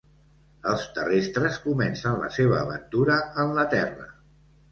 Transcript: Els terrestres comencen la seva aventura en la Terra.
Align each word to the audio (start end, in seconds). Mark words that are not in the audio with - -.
Els 0.69 0.85
terrestres 0.95 1.59
comencen 1.65 2.17
la 2.23 2.31
seva 2.37 2.57
aventura 2.61 3.17
en 3.45 3.55
la 3.59 3.67
Terra. 3.77 4.09